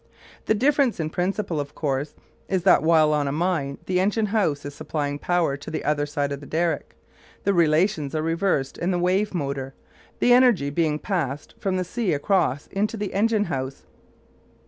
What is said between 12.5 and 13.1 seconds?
into